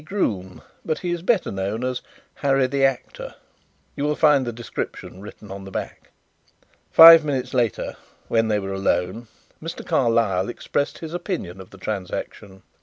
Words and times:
Groom, 0.03 0.63
but 0.83 0.97
he 0.97 1.11
is 1.11 1.21
better 1.21 1.51
known 1.51 1.83
as 1.83 2.01
'Harry 2.33 2.65
the 2.65 2.83
Actor.' 2.83 3.35
You 3.95 4.03
will 4.03 4.15
find 4.15 4.47
the 4.47 4.51
description 4.51 5.21
written 5.21 5.51
on 5.51 5.63
the 5.63 5.69
back." 5.69 6.09
Five 6.89 7.23
minutes 7.23 7.53
later, 7.53 7.97
when 8.27 8.47
they 8.47 8.57
were 8.57 8.73
alone, 8.73 9.27
Mr. 9.61 9.85
Carlyle 9.85 10.49
expressed 10.49 10.97
his 10.97 11.13
opinion 11.13 11.61
of 11.61 11.69
the 11.69 11.77
transaction. 11.77 12.63